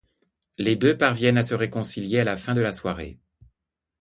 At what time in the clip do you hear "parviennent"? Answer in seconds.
0.97-1.37